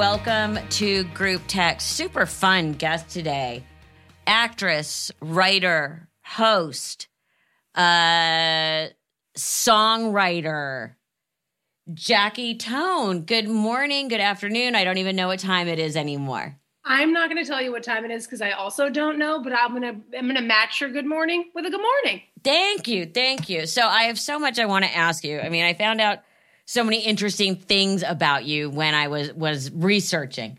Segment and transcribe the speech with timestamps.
[0.00, 1.88] welcome to Group Text.
[1.88, 3.62] Super fun guest today.
[4.26, 7.06] Actress, writer, host,
[7.74, 8.86] uh,
[9.36, 10.94] songwriter,
[11.92, 13.26] Jackie Tohn.
[13.26, 14.74] Good morning, good afternoon.
[14.74, 16.56] I don't even know what time it is anymore.
[16.82, 19.42] I'm not going to tell you what time it is because I also don't know,
[19.42, 22.22] but I'm going to I'm going to match your good morning with a good morning.
[22.42, 23.04] Thank you.
[23.04, 23.66] Thank you.
[23.66, 25.40] So I have so much I want to ask you.
[25.40, 26.20] I mean, I found out
[26.70, 30.56] so many interesting things about you when I was was researching.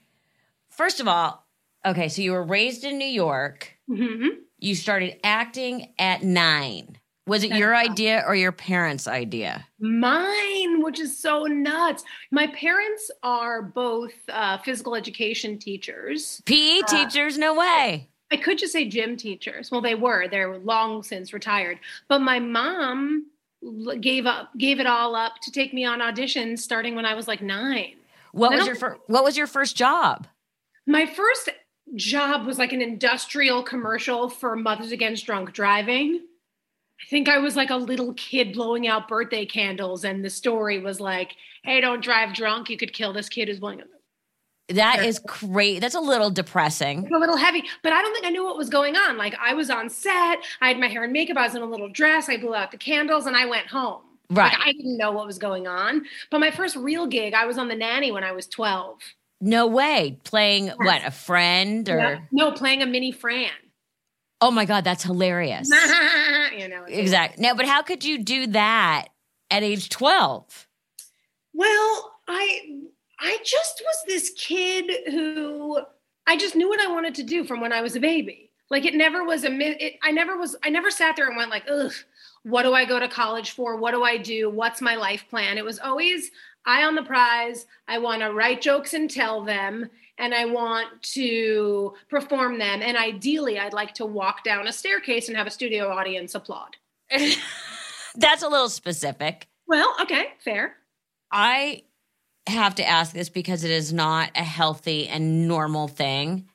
[0.70, 1.48] First of all,
[1.86, 3.78] okay, so you were raised in New York.
[3.90, 4.28] Mm-hmm.
[4.60, 6.98] You started acting at 9.
[7.28, 7.90] Was it That's your right.
[7.90, 9.66] idea or your parents' idea?
[9.80, 12.04] Mine, which is so nuts.
[12.30, 16.42] My parents are both uh, physical education teachers.
[16.46, 18.10] PE Uh, teachers, no way.
[18.32, 19.72] I could just say gym teachers.
[19.72, 20.28] Well, they were.
[20.28, 21.80] They're long since retired.
[22.10, 23.28] But my mom
[24.00, 27.28] gave up, gave it all up to take me on auditions starting when I was
[27.28, 27.96] like nine.
[28.32, 30.28] What was your fir- what was your first job?
[30.88, 31.50] My first
[31.96, 36.22] job was like an industrial commercial for Mothers Against Drunk Driving.
[37.02, 40.80] I think I was like a little kid blowing out birthday candles, and the story
[40.80, 42.70] was like, "Hey, don't drive drunk.
[42.70, 43.82] You could kill this kid who's blowing."
[44.76, 45.80] That is great.
[45.80, 47.04] That's a little depressing.
[47.04, 49.18] It's a little heavy, but I don't think I knew what was going on.
[49.18, 51.66] Like I was on set, I had my hair and makeup, I was in a
[51.66, 54.02] little dress, I blew out the candles, and I went home.
[54.30, 54.54] Right.
[54.54, 56.06] Like I didn't know what was going on.
[56.30, 59.00] But my first real gig, I was on the nanny when I was twelve.
[59.42, 60.20] No way.
[60.24, 62.20] Playing what, a friend or Yeah.
[62.32, 63.50] No, playing a mini Fran.
[64.40, 65.70] Oh my god, that's hilarious.
[66.58, 67.44] you know, exactly.
[67.44, 69.10] No, but how could you do that
[69.52, 70.68] at age 12?
[71.54, 72.82] Well, I
[73.22, 75.80] I just was this kid who
[76.28, 78.52] I just knew what I wanted to do from when I was a baby.
[78.70, 81.52] Like it never was a it, I never was I never sat there and went
[81.52, 81.94] like, "Ugh,
[82.44, 83.76] what do I go to college for?
[83.78, 84.50] What do I do?
[84.50, 86.32] What's my life plan?" It was always
[86.66, 87.66] eye on the prize.
[87.88, 92.96] I want to write jokes and tell them and I want to perform them and
[92.96, 96.78] ideally I'd like to walk down a staircase and have a studio audience applaud.
[98.16, 99.48] that's a little specific.
[99.68, 100.76] Well, okay, fair.
[101.32, 101.84] I
[102.52, 106.48] have to ask this because it is not a healthy and normal thing.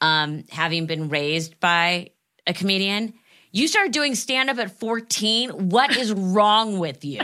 [0.00, 2.10] Um, having been raised by
[2.46, 3.14] a comedian,
[3.50, 5.70] you started doing stand up at 14.
[5.70, 7.22] What is wrong with you?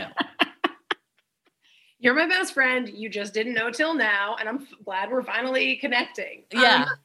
[1.99, 2.89] You're my best friend.
[2.89, 6.43] You just didn't know till now, and I'm f- glad we're finally connecting.
[6.51, 6.83] Yeah.
[6.83, 6.97] Um,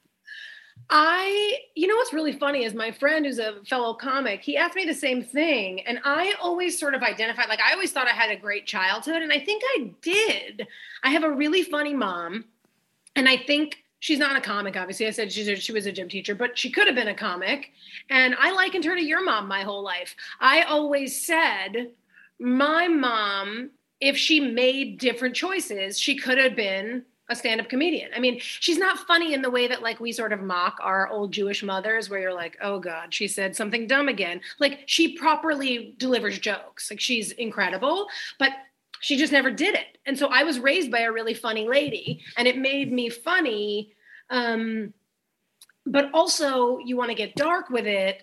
[0.92, 4.74] I, you know, what's really funny is my friend who's a fellow comic, he asked
[4.74, 5.86] me the same thing.
[5.86, 9.22] And I always sort of identified, like, I always thought I had a great childhood.
[9.22, 10.66] And I think I did.
[11.04, 12.46] I have a really funny mom.
[13.14, 15.06] And I think she's not a comic, obviously.
[15.06, 17.14] I said she's a, she was a gym teacher, but she could have been a
[17.14, 17.70] comic.
[18.08, 20.16] And I likened her to your mom my whole life.
[20.40, 21.92] I always said,
[22.40, 28.10] my mom, if she made different choices, she could have been a stand-up comedian.
[28.14, 31.08] I mean, she's not funny in the way that like we sort of mock our
[31.08, 35.16] old Jewish mothers where you're like, "Oh god, she said something dumb again." Like she
[35.16, 36.90] properly delivers jokes.
[36.90, 38.08] Like she's incredible,
[38.38, 38.50] but
[39.00, 39.98] she just never did it.
[40.04, 43.92] And so I was raised by a really funny lady and it made me funny
[44.28, 44.92] um
[45.86, 48.22] but also you want to get dark with it.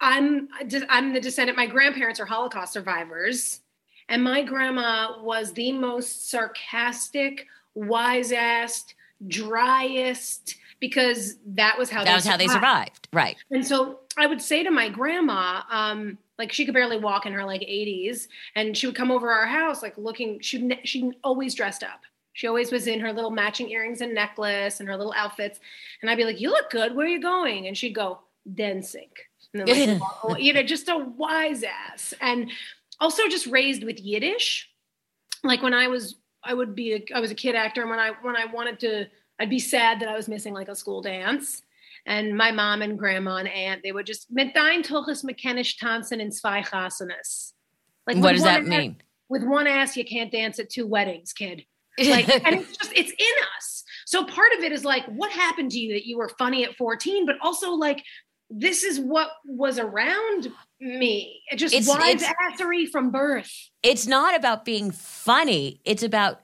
[0.00, 0.48] I'm
[0.88, 3.60] I'm the descendant my grandparents are Holocaust survivors
[4.08, 8.84] and my grandma was the most sarcastic wise ass,
[9.26, 13.08] driest, because that was how That was how they survived.
[13.12, 13.36] Right.
[13.50, 17.32] And so I would say to my grandma, um, like she could barely walk in
[17.32, 20.40] her like 80s, and she would come over our house like looking.
[20.40, 22.00] She she always dressed up.
[22.32, 25.58] She always was in her little matching earrings and necklace and her little outfits.
[26.00, 26.94] And I'd be like, "You look good.
[26.94, 28.20] Where are you going?" And she'd go,
[28.54, 29.10] "Dancing."
[29.54, 32.50] And then, like, you know, just a wise ass, and
[33.00, 34.68] also just raised with Yiddish.
[35.42, 37.98] Like when I was, I would be, a, I was a kid actor, and when
[37.98, 39.06] I when I wanted to,
[39.38, 41.62] I'd be sad that I was missing like a school dance.
[42.06, 46.20] And my mom and grandma and aunt, they would just mit dein toches mechanisch tanzen
[46.20, 47.52] in zwei chasenes.
[48.06, 48.96] Like what does that ass- mean?
[49.28, 51.64] With one ass, you can't dance at two weddings, kid.
[51.98, 53.82] Like, and it's just it's in us.
[54.06, 56.76] So part of it is like, what happened to you that you were funny at
[56.76, 58.04] 14, but also like
[58.50, 60.50] this is what was around
[60.80, 61.42] me.
[61.50, 63.50] It just It's- wise it's- assery from birth.
[63.82, 65.80] it's not about being funny.
[65.84, 66.40] It's about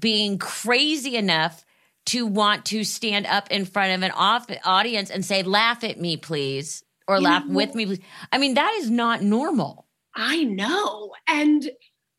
[0.00, 1.64] being crazy enough
[2.06, 6.00] to want to stand up in front of an off- audience and say, laugh at
[6.00, 8.00] me, please, or You laugh know- with me, please.
[8.32, 9.86] I mean, that is not normal.
[10.14, 11.12] I know.
[11.26, 11.68] And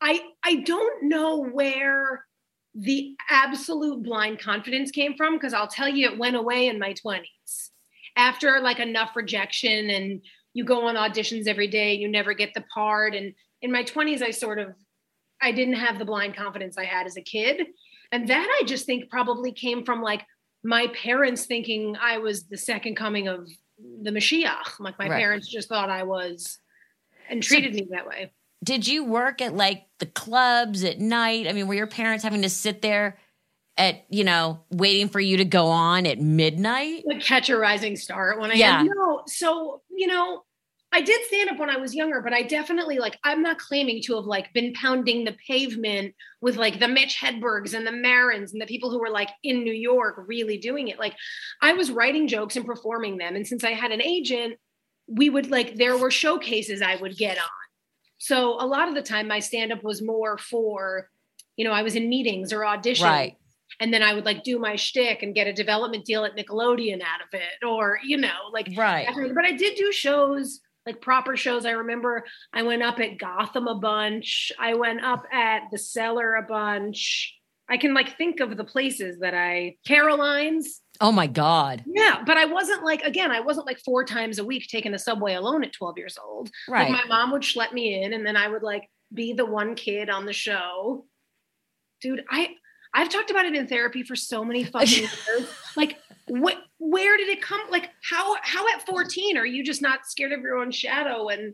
[0.02, 2.26] I I don't know where
[2.76, 6.94] the absolute blind confidence came from because I'll tell you it went away in my
[6.94, 7.26] 20s.
[8.18, 10.22] After like enough rejection and
[10.54, 14.22] you go on auditions every day, you never get the part and in my 20s
[14.22, 14.70] I sort of
[15.42, 17.68] I didn't have the blind confidence I had as a kid.
[18.12, 20.26] And that I just think probably came from like
[20.64, 23.48] my parents thinking I was the second coming of
[24.02, 24.80] the Mashiach.
[24.80, 25.20] Like my Right.
[25.20, 26.58] parents just thought I was
[27.30, 28.32] and treated me that way.
[28.64, 31.48] Did you work at like the clubs at night?
[31.48, 33.20] I mean, were your parents having to sit there
[33.78, 37.04] at, you know, waiting for you to go on at midnight?
[37.06, 38.58] Like catch a rising star 1 a.m.
[38.58, 38.84] Yeah.
[38.84, 39.24] No.
[39.28, 40.44] So, you know,
[40.92, 44.02] I did stand up when I was younger, but I definitely like I'm not claiming
[44.04, 48.54] to have like been pounding the pavement with like the Mitch Hedbergs and the Marins
[48.54, 50.98] and the people who were like in New York really doing it.
[50.98, 51.14] Like
[51.62, 53.36] I was writing jokes and performing them.
[53.36, 54.58] And since I had an agent,
[55.08, 57.50] we would like there were showcases I would get on.
[58.18, 61.10] So a lot of the time my stand-up was more for,
[61.56, 63.04] you know, I was in meetings or auditions.
[63.04, 63.38] Right.
[63.80, 67.02] And then I would like do my shtick and get a development deal at Nickelodeon
[67.02, 69.08] out of it, or you know, like Right.
[69.34, 71.66] But I did do shows, like proper shows.
[71.66, 74.52] I remember I went up at Gotham a bunch.
[74.60, 77.34] I went up at the cellar a bunch.
[77.70, 80.82] I can like think of the places that I Caroline's.
[81.02, 81.84] Oh my God.
[81.86, 85.00] Yeah, but I wasn't like again, I wasn't like four times a week taking the
[85.00, 86.50] subway alone at 12 years old.
[86.68, 86.90] Right.
[86.90, 89.76] Like my mom would schlep me in and then I would like be the one
[89.76, 91.06] kid on the show.
[92.02, 92.50] Dude, I
[92.98, 95.50] I've talked about it in therapy for so many fucking years.
[95.76, 95.98] Like
[96.28, 100.34] what where did it come like how how at 14 are you just not scared
[100.34, 101.54] of your own shadow and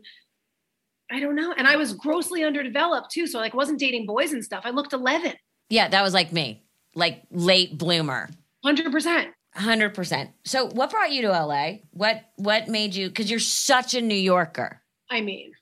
[1.12, 1.52] I don't know.
[1.56, 3.26] And I was grossly underdeveloped too.
[3.26, 4.62] So like wasn't dating boys and stuff.
[4.64, 5.34] I looked 11.
[5.68, 6.64] yeah, that was like me,
[6.94, 8.30] like late bloomer.
[8.64, 9.26] 100%.
[9.56, 10.30] Hundred percent.
[10.44, 11.74] So, what brought you to LA?
[11.92, 13.08] What What made you?
[13.08, 14.82] Because you're such a New Yorker.
[15.08, 15.52] I mean,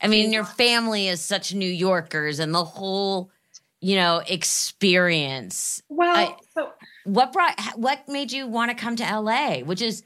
[0.00, 3.30] I mean, your family is such New Yorkers, and the whole,
[3.84, 5.82] you know, experience.
[5.88, 6.72] well, I- so
[7.04, 7.58] What brought?
[7.76, 9.58] What made you want to come to LA?
[9.58, 10.02] Which is,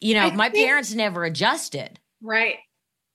[0.00, 1.98] you know, I my think- parents never adjusted.
[2.22, 2.56] Right.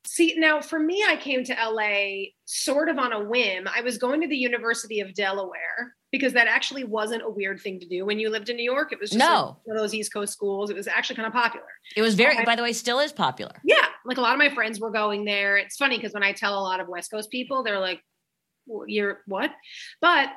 [0.05, 3.67] See, now for me, I came to LA sort of on a whim.
[3.73, 7.79] I was going to the University of Delaware because that actually wasn't a weird thing
[7.79, 8.91] to do when you lived in New York.
[8.91, 9.57] It was just No.
[9.59, 10.69] like one of those East Coast schools.
[10.69, 11.67] It was actually kind of popular.
[11.95, 12.43] It was very.
[12.43, 13.53] By the way, still is popular.
[13.63, 13.85] Yeah.
[14.03, 15.55] Like a lot of my friends were going there.
[15.57, 18.01] It's funny because when I tell a lot of West Coast people, they're like, "Well,
[18.87, 19.51] you're what?
[19.99, 20.29] But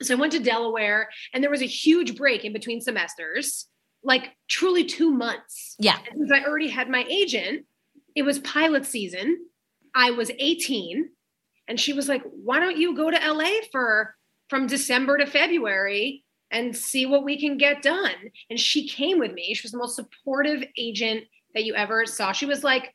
[0.00, 3.66] so I went to Delaware and there was a huge break in between semesters,
[4.02, 5.76] like truly two months.
[5.78, 5.98] Yeah.
[6.10, 7.66] And since I already had my agent,
[8.14, 9.38] it was pilot season.
[9.94, 11.08] I was 18
[11.68, 14.16] and she was like, "Why don't you go to LA for
[14.48, 19.32] from December to February and see what we can get done?" And she came with
[19.32, 19.54] me.
[19.54, 21.24] She was the most supportive agent
[21.54, 22.32] that you ever saw.
[22.32, 22.94] She was like,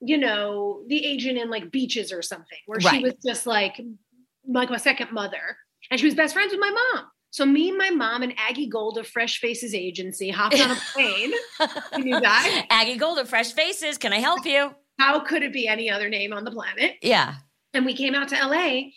[0.00, 3.80] you know, the agent in like beaches or something, where she was just like
[4.48, 5.56] like my second mother.
[5.90, 7.06] And she was best friends with my mom.
[7.30, 11.32] So me, my mom, and Aggie Gold of Fresh Faces Agency hopped on a plane.
[11.98, 12.66] you that?
[12.70, 13.98] Aggie Gold of Fresh Faces.
[13.98, 14.74] Can I help you?
[14.98, 16.94] How could it be any other name on the planet?
[17.02, 17.34] Yeah.
[17.74, 18.90] and we came out to LA.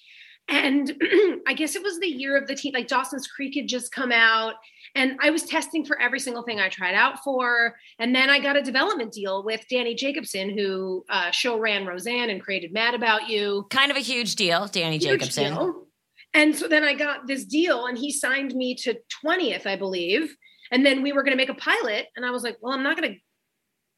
[0.48, 0.90] And
[1.48, 4.12] I guess it was the year of the team, like Dawson's Creek had just come
[4.12, 4.54] out.
[4.96, 7.76] And I was testing for every single thing I tried out for.
[8.00, 12.30] And then I got a development deal with Danny Jacobson, who uh, show ran Roseanne
[12.30, 13.68] and created Mad About You.
[13.70, 15.54] Kind of a huge deal, Danny Huge Jacobson.
[15.54, 15.88] deal.
[16.34, 18.96] And so then I got this deal, and he signed me to
[19.26, 20.36] 20th, I believe.
[20.72, 22.08] And then we were going to make a pilot.
[22.16, 23.20] And I was like, well, I'm not going to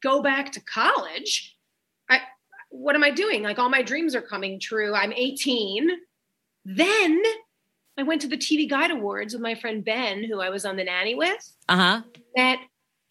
[0.02, 1.56] go back to college.
[2.08, 2.20] I,
[2.70, 3.42] what am I doing?
[3.42, 4.94] Like, all my dreams are coming true.
[4.94, 5.90] I'm 18.
[6.64, 7.22] Then
[7.98, 10.76] I went to the TV Guide Awards with my friend Ben, who I was on
[10.76, 12.02] the nanny with, Uh huh.
[12.36, 12.58] met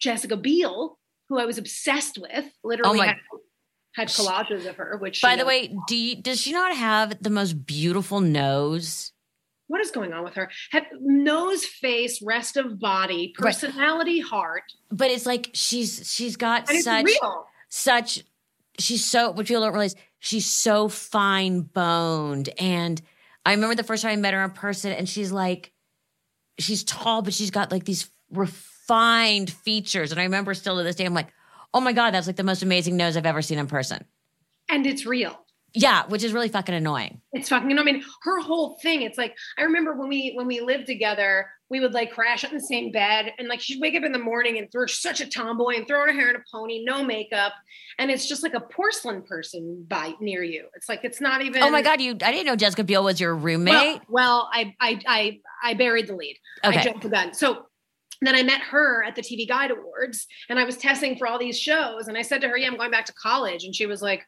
[0.00, 0.98] Jessica Biel,
[1.28, 3.16] who I was obsessed with, literally Oh had,
[3.94, 7.30] had collages of her, which By the way, do you, does she not have the
[7.30, 9.12] most beautiful nose?
[9.68, 10.50] what is going on with her?
[10.70, 13.54] Had nose, face, rest of body, Right.
[13.54, 17.46] personality, heart, But it's like she's she's got and such real.
[17.70, 18.22] such
[18.78, 23.00] she's so what people don't realize she's so fine boned and
[23.44, 25.72] I remember the first time I met her in person and she's like
[26.58, 30.96] she's tall but she's got like these refined features and I remember still to this
[30.96, 31.32] day I'm like
[31.74, 34.04] oh my god that's like the most amazing nose I've ever seen in person
[34.68, 35.41] And it's real.
[35.74, 39.02] Yeah which is really fucking annoying It's fucking, you know, I mean, her whole thing,
[39.02, 42.52] it's like, I remember when we, when we lived together, we would like crash in
[42.52, 45.26] the same bed and like she'd wake up in the morning and throw such a
[45.26, 47.54] tomboy and throw her hair in a pony, no makeup.
[47.98, 50.66] And it's just like a porcelain person by near you.
[50.74, 51.62] It's like, it's not even.
[51.62, 55.00] oh my god you I didn't know Jessica Biel was your roommate well I, I,
[55.06, 56.36] I, I buried the lead.
[56.64, 56.78] Okay.
[56.78, 57.32] I jumped the gun.
[57.32, 57.66] So
[58.20, 61.38] then I met her at the TV Guide Awards and I was testing for all
[61.38, 62.06] these shows.
[62.08, 63.64] And I said to her, Yeah, I'm going back to college.
[63.64, 64.22] And she was like,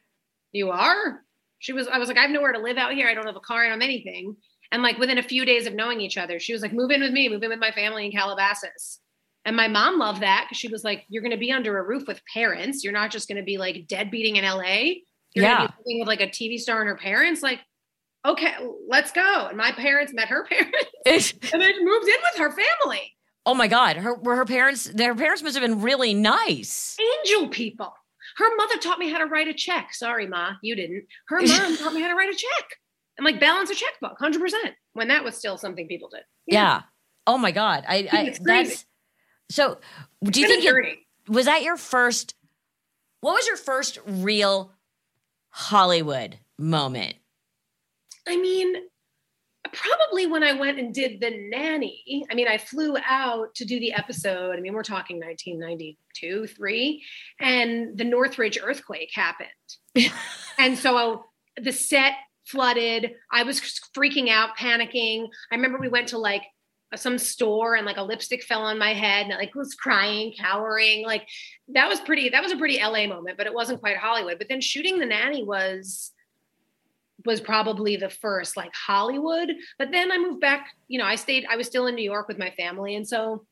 [0.51, 1.21] You are?
[1.59, 3.07] She was, I was like, I have nowhere to live out here.
[3.07, 3.61] I don't have a car.
[3.63, 4.35] I don't have anything.
[4.71, 7.01] And like within a few days of knowing each other, she was like, Move in
[7.01, 8.99] with me, move in with my family in Calabasas.
[9.45, 11.83] And my mom loved that because she was like, You're going to be under a
[11.83, 12.83] roof with parents.
[12.83, 14.95] You're not just going to be like deadbeating in LA.
[15.33, 15.57] You're Yeah.
[15.57, 17.41] going to be living with like a TV star and her parents.
[17.43, 17.59] Like,
[18.25, 18.53] okay,
[18.89, 19.47] let's go.
[19.47, 20.73] And my parents met her parents
[21.53, 23.15] and then moved in with her family.
[23.45, 23.97] Oh my God.
[23.97, 26.97] Her were her parents, their parents must have been really nice.
[27.27, 27.93] Angel people.
[28.37, 29.93] Her mother taught me how to write a check.
[29.93, 31.05] Sorry, Ma, you didn't.
[31.27, 32.65] Her mom taught me how to write a check
[33.17, 34.51] and like balance a checkbook, 100%,
[34.93, 36.23] when that was still something people did.
[36.47, 36.81] Yeah.
[37.27, 37.83] Oh my God.
[37.87, 38.69] I, I It's crazy.
[38.69, 38.85] that's
[39.49, 39.77] so
[40.23, 42.33] do you think it, was that your first
[43.21, 44.71] what was your first real
[45.49, 47.15] Hollywood moment?
[48.27, 48.75] I mean,
[49.75, 52.25] probably when I went and did the nanny.
[52.31, 54.55] I mean, I flew out to do the episode.
[54.55, 57.03] I mean, we're talking 1992, three,
[57.39, 59.49] and the Northridge earthquake happened.
[60.57, 61.25] and so
[61.61, 62.13] the set
[62.45, 63.13] flooded.
[63.31, 63.59] I was
[63.95, 65.27] freaking out, panicking.
[65.51, 66.43] I remember we went to like
[66.95, 70.33] some store and like a lipstick fell on my head and I like was crying,
[70.39, 71.05] cowering.
[71.05, 71.27] Like
[71.69, 74.37] that was pretty, that was a pretty LA moment, but it wasn't quite Hollywood.
[74.37, 76.11] But then shooting the nanny was
[77.25, 79.51] was probably the first like Hollywood.
[79.77, 82.27] But then I moved back, you know, I stayed, I was still in New York
[82.27, 82.95] with my family.
[82.95, 83.45] And so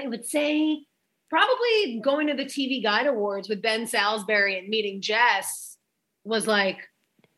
[0.00, 0.84] I would say
[1.30, 5.76] probably going to the TV Guide Awards with Ben Salisbury and meeting Jess
[6.24, 6.78] was like,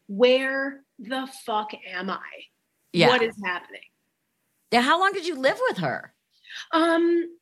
[0.07, 2.21] where the fuck am I?
[2.93, 3.09] Yeah.
[3.09, 3.81] What is happening?
[4.73, 6.13] Yeah, how long did you live with her?
[6.73, 7.37] Um,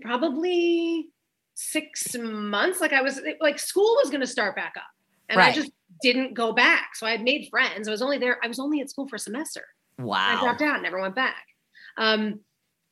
[0.00, 1.08] probably
[1.54, 2.80] six months.
[2.80, 4.84] Like I was like school was going to start back up,
[5.28, 5.70] and I just
[6.02, 6.94] didn't go back.
[6.96, 7.88] So I had made friends.
[7.88, 8.38] I was only there.
[8.42, 9.64] I was only at school for a semester.
[9.98, 10.36] Wow.
[10.36, 11.46] I dropped out, and never went back.
[11.96, 12.40] Um,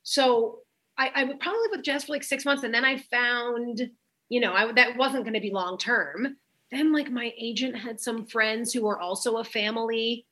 [0.03, 0.59] so
[0.97, 3.89] I, I would probably live with Jess for like six months, and then I found,
[4.29, 6.37] you know, I that wasn't going to be long term.
[6.71, 10.25] Then like my agent had some friends who were also a family,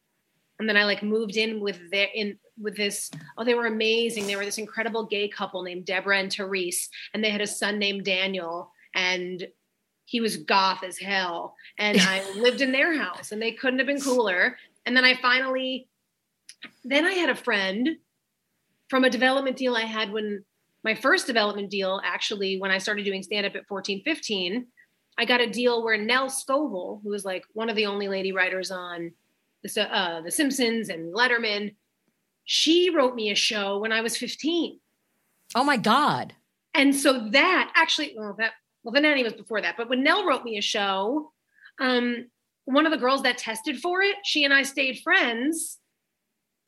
[0.59, 3.09] and then I like moved in with their in with this.
[3.37, 4.27] Oh, they were amazing.
[4.27, 7.79] They were this incredible gay couple named Deborah and Therese, and they had a son
[7.79, 9.47] named Daniel, and
[10.09, 11.55] he was goth as hell.
[11.77, 14.57] And I lived in their house, and they couldn't have been cooler.
[14.85, 15.87] And then I finally
[16.83, 17.89] then I had a friend
[18.89, 20.43] from a development deal I had when
[20.83, 24.65] my first development deal, actually, when I started doing stand up at 14, 15,
[25.17, 28.31] I got a deal where Nell Scovell, who was like one of the only lady
[28.31, 29.11] writers on
[29.61, 31.75] the, uh, the Simpsons and Letterman,
[32.45, 34.79] she wrote me a show when I was 15.
[35.53, 36.33] Oh my God.
[36.73, 40.25] And so that actually, well, that well, the nanny was before that, but when Nell
[40.25, 41.31] wrote me a show,
[41.79, 42.27] um,
[42.65, 45.79] one of the girls that tested for it, she and I stayed friends.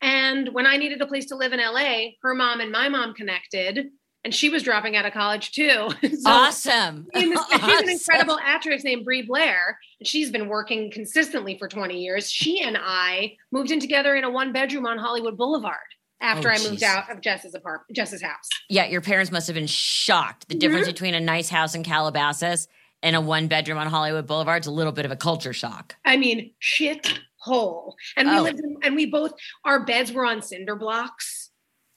[0.01, 3.13] And when I needed a place to live in LA, her mom and my mom
[3.13, 3.87] connected,
[4.23, 5.89] and she was dropping out of college too.
[6.01, 7.07] so awesome.
[7.15, 7.69] she's Awesome.
[7.83, 12.31] an incredible actress named Brie Blair, and she's been working consistently for 20 years.
[12.31, 15.77] She and I moved in together in a one bedroom on Hollywood Boulevard
[16.21, 16.83] after Oh, I moved geez.
[16.83, 18.47] out of Jess's apartment, Jess's house.
[18.69, 20.47] Yeah, your parents must have been shocked.
[20.47, 20.59] The Mm-hmm.
[20.59, 22.67] difference between a nice house in Calabasas
[23.03, 25.95] and a one bedroom on Hollywood Boulevard is a little bit of a culture shock.
[26.05, 27.95] I mean, shit hole.
[28.15, 28.41] And we Oh.
[28.43, 29.33] lived in, and we both,
[29.65, 31.49] our beds were on cinder blocks.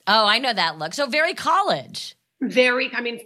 [0.07, 0.93] Oh, I know that look.
[0.95, 2.15] So very college.
[2.41, 3.21] Very, I mean,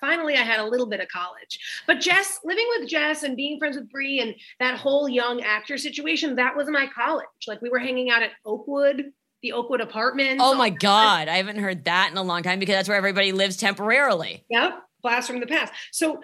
[0.00, 1.58] finally I had a little bit of college.
[1.86, 5.76] But Jess, living with Jess and being friends with Brie and that whole young actor
[5.76, 7.26] situation, that was my college.
[7.48, 10.42] Like we were hanging out at Oakwood, the Oakwood apartments.
[10.44, 11.28] Oh my God.
[11.28, 14.44] I haven't heard that in a long time because that's where everybody lives temporarily.
[14.48, 15.72] Yep, blast from the past.
[15.90, 16.20] So,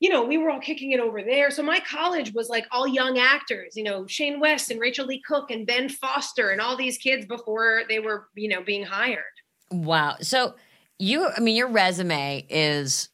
[0.00, 1.50] you know, we were all kicking it over there.
[1.50, 5.22] So my college was like all young actors, you know, Shane West and Rachael Leigh
[5.24, 9.22] Cook and Ben Foster and all these kids before they were, you know, being hired.
[9.70, 10.16] Wow.
[10.20, 10.54] So
[10.98, 13.10] you, I mean, your resume is,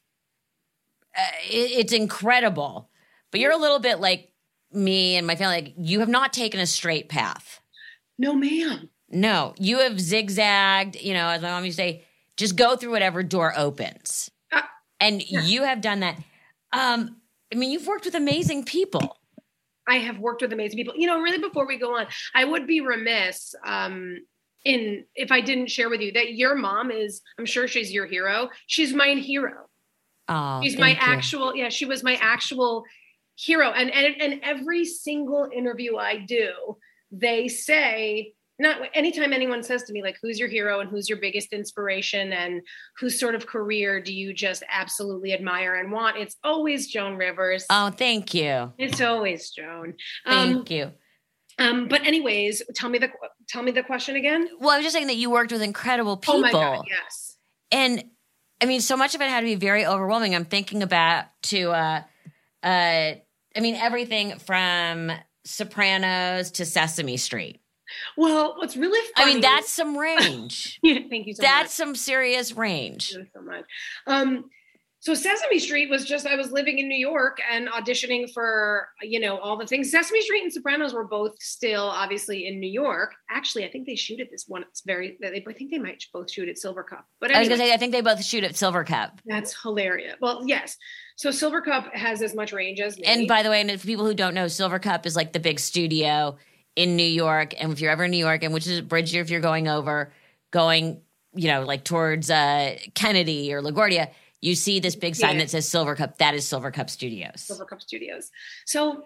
[1.17, 2.89] uh, it, it's incredible,
[3.29, 4.31] but you're a little bit like
[4.71, 5.61] me and my family.
[5.61, 7.61] Like you have not taken a straight path.
[8.17, 8.89] No, ma'am.
[9.11, 10.95] No, you have zigzagged.
[11.01, 12.05] You know, as my mom used to say,
[12.37, 14.61] just go through whatever door opens, Uh,
[14.99, 15.41] and yeah.
[15.43, 16.17] you have done that.
[16.71, 17.17] Um,
[17.51, 19.17] I mean, you've worked with amazing people.
[19.87, 20.93] I have worked with amazing people.
[20.95, 24.17] You know, really before we go on, I would be remiss um
[24.65, 28.05] in if I didn't share with you that your mom is, I'm sure she's your
[28.05, 28.49] hero.
[28.67, 29.65] She's my hero.
[30.27, 30.97] Oh, She's my you.
[30.99, 32.83] actual, yeah, she was my actual
[33.35, 33.71] hero.
[33.71, 36.51] And and and every single interview I do,
[37.11, 41.19] they say, not anytime anyone says to me, like, who's your hero and who's your
[41.19, 42.61] biggest inspiration and
[42.97, 46.17] whose sort of career do you just absolutely admire and want?
[46.17, 47.65] It's always Joan Rivers.
[47.69, 49.95] Oh, thank you, it's always Joan.
[50.25, 50.91] Um, thank you.
[51.57, 53.09] um, but anyways, tell me the
[53.47, 54.49] tell me the question again.
[54.59, 56.39] Well, I was just saying that you worked with incredible people.
[56.39, 57.37] Oh my god, yes.
[57.71, 58.03] and
[58.61, 60.35] I mean, so much of it had to be very overwhelming.
[60.35, 62.03] I'm thinking about to, uh,
[62.61, 63.13] uh,
[63.55, 65.11] I mean, everything from
[65.45, 67.58] Sopranos to Sesame Street.
[68.17, 69.31] Well, what's really funny?
[69.31, 70.79] I mean, that's some range.
[70.83, 71.87] yeah, thank you so that's much.
[71.87, 73.11] some serious range.
[73.11, 73.65] Thank you so much.
[74.07, 74.45] Um,
[75.01, 79.19] so Sesame Street was just I was living in New York and auditioning for you
[79.19, 79.91] know all the things.
[79.91, 83.13] Sesame Street and Sopranos were both still obviously in New York.
[83.29, 84.63] Actually, I think they shoot at this one.
[84.63, 85.17] It's very.
[85.21, 87.03] They, I think they might both shoot at Silvercup.
[87.21, 89.11] But anyway, I was gonna say I think they both shoot at Silvercup.
[89.25, 90.15] That's hilarious.
[90.19, 90.75] Well, yes.
[91.15, 93.05] So Silvercup has as much range as me.
[93.05, 95.61] And by the way, and for people who don't know, Silvercup is like the big
[95.61, 96.37] studio
[96.75, 97.53] in New York.
[97.59, 99.67] And if you're ever in New York, and which is a bridge if you're going
[99.67, 100.11] over,
[100.51, 101.01] going
[101.33, 104.09] you know like towards uh, Kennedy or LaGuardia
[104.41, 105.41] you see this big sign yeah.
[105.41, 106.17] that says Silvercup.
[106.17, 107.41] That is Silvercup Studios.
[107.41, 108.31] Silver Cup Studios.
[108.65, 109.03] So,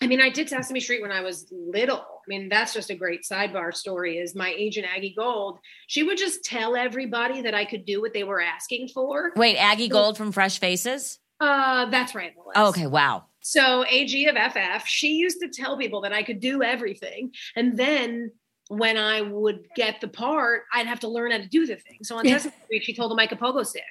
[0.00, 1.98] I mean, I did Sesame Street when I was little.
[1.98, 4.18] I mean, that's just a great sidebar story.
[4.18, 5.58] Is my agent Aggie Gold?
[5.88, 9.32] She would just tell everybody that I could do what they were asking for.
[9.36, 11.18] Wait, Aggie so, Gold from Fresh Faces?
[11.40, 12.32] Uh, that's right.
[12.54, 13.24] Oh, okay, wow.
[13.42, 17.76] So AG of FF, she used to tell people that I could do everything, and
[17.76, 18.30] then
[18.68, 21.98] when I would get the part, I'd have to learn how to do the thing.
[22.04, 23.82] So on Sesame Street, she told them I could pogo stick.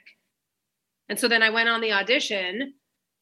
[1.07, 2.73] And so then I went on the audition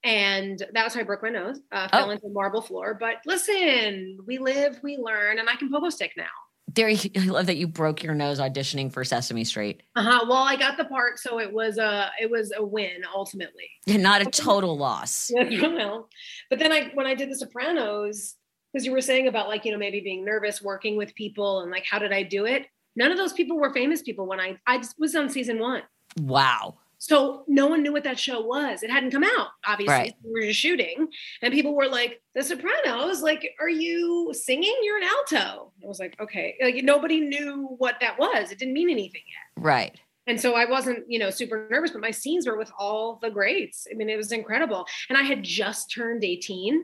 [0.04, 1.98] and that was how I broke my nose, uh, oh.
[1.98, 2.94] fell into the marble floor.
[2.98, 6.28] But listen, we live, we learn, and I can pogo stick now.
[6.76, 9.82] There, I love that you broke your nose auditioning for Sesame Street.
[9.96, 10.26] Uh huh.
[10.28, 13.70] Well, I got the part, so it was a it was a win ultimately.
[13.88, 15.32] Not a total loss.
[15.36, 16.10] well,
[16.50, 18.36] but then I when I did The Sopranos,
[18.72, 21.72] because you were saying about like you know maybe being nervous working with people and
[21.72, 22.68] like how did I do it?
[22.96, 25.84] None of those people were famous people when I I was on season one.
[26.20, 26.78] Wow.
[27.00, 28.84] So no one knew what that show was.
[28.84, 29.94] It hadn't come out, obviously.
[29.94, 30.14] Right.
[30.24, 31.08] We were just shooting.
[31.42, 34.76] And people were like, The Sopranos, like, are you singing?
[34.84, 35.72] You're an alto.
[35.84, 36.56] I was like, okay.
[36.62, 38.52] Like nobody knew what that was.
[38.52, 39.64] It didn't mean anything yet.
[39.64, 40.00] Right.
[40.28, 43.32] And so I wasn't, you know, super nervous, but my scenes were with all the
[43.32, 43.88] greats.
[43.90, 44.86] I mean, it was incredible.
[45.10, 46.84] And I had just turned 18.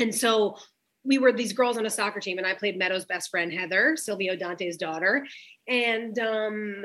[0.00, 0.56] And so
[1.04, 3.96] we were these girls on a soccer team, and I played Meadow's best friend, Heather,
[3.96, 5.26] Silvio Dante's daughter.
[5.66, 6.84] And um,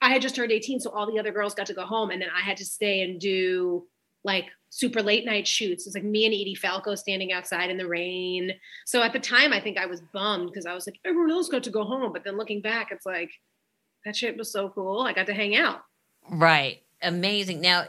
[0.00, 2.20] I had just turned 18, so all the other girls got to go home, and
[2.20, 3.86] then I had to stay and do
[4.24, 5.86] like super late night shoots.
[5.86, 8.52] It's like me and Edie Falco standing outside in the rain.
[8.84, 11.48] So at the time, I think I was bummed because I was like, everyone else
[11.48, 12.12] got to go home.
[12.12, 13.30] But then looking back, it's like
[14.04, 15.02] that shit was so cool.
[15.02, 15.82] I got to hang out.
[16.30, 16.82] Right.
[17.00, 17.60] Amazing.
[17.60, 17.84] Now,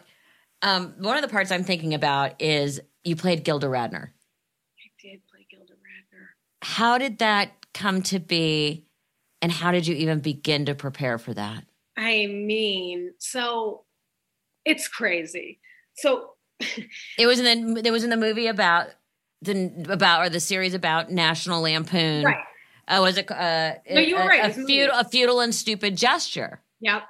[0.61, 4.09] um, one of the parts I'm thinking about is you played Gilda Radner.
[4.09, 6.27] I did play Gilda Radner.
[6.61, 8.85] How did that come to be?
[9.41, 11.63] And how did you even begin to prepare for that?
[11.97, 13.83] I mean, so
[14.65, 15.59] it's crazy.
[15.95, 18.87] So it was in the it was in the movie about
[19.41, 22.23] the about or the series about National Lampoon.
[22.23, 22.43] Right.
[22.87, 23.29] Oh, was it?
[23.29, 24.49] Uh, no, you were a, right.
[24.49, 26.61] A, futile, a futile and stupid gesture.
[26.81, 27.03] Yep.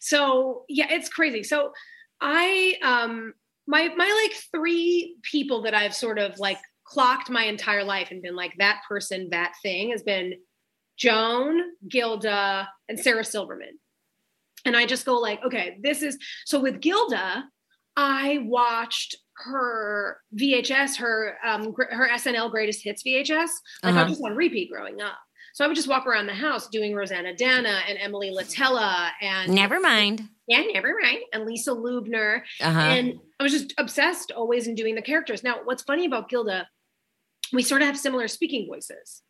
[0.00, 1.42] So yeah, it's crazy.
[1.42, 1.72] So
[2.20, 3.32] I um
[3.66, 8.22] my my like three people that I've sort of like clocked my entire life and
[8.22, 10.34] been like that person, that thing has been
[10.96, 13.78] Joan, Gilda, and Sarah Silverman.
[14.66, 17.44] And I just go like, okay, this is so with Gilda,
[17.96, 23.30] I watched her VHS, her um, her SNL Greatest Hits VHS.
[23.82, 24.00] Like uh-huh.
[24.00, 25.16] I was just on repeat growing up.
[25.54, 29.80] So I would just walk around the house doing Roseannadanna and Emily Latella and never
[29.80, 30.22] mind.
[30.46, 31.20] Yeah, never mind.
[31.32, 32.42] And Lisa Loopner.
[32.60, 32.78] Uh-huh.
[32.78, 35.42] And I was just obsessed always in doing the characters.
[35.42, 36.68] Now, what's funny about Gilda,
[37.54, 39.22] we sort of have similar speaking voices.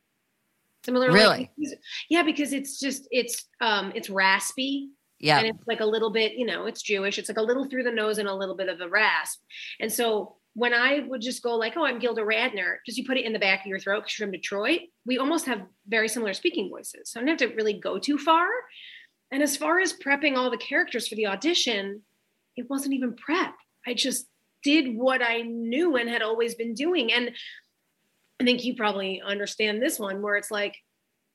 [0.84, 1.50] Similar, really?
[1.58, 5.38] Like, yeah, because it's just it's um it's raspy yeah.
[5.38, 7.18] And it's like a little bit, you know, it's Jewish.
[7.18, 9.40] It's like a little through the nose and a little bit of a rasp.
[9.80, 13.18] And so when I would just go like, oh, I'm Gilda Radner, because you put
[13.18, 16.08] it in the back of your throat because you're from Detroit, we almost have very
[16.08, 17.10] similar speaking voices.
[17.10, 18.46] So I don't have to really go too far.
[19.30, 22.02] And as far as prepping all the characters for the audition,
[22.56, 23.54] it wasn't even prep.
[23.86, 24.26] I just
[24.62, 27.12] did what I knew and had always been doing.
[27.12, 27.32] And
[28.40, 30.74] I think you probably understand this one where it's like,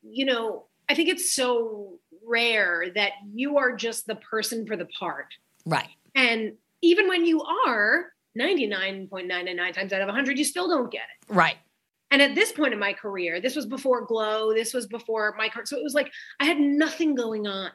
[0.02, 4.88] you know, I think it's so rare that you are just the person for the
[5.00, 5.28] part.
[5.66, 5.88] Right.
[6.16, 11.34] And even when you are 99.99 times out of 100, you still don't get it.
[11.34, 11.56] Right.
[12.12, 15.50] And at this point in my career, this was before Glow, this was before my
[15.64, 17.72] so it was like I had nothing going on.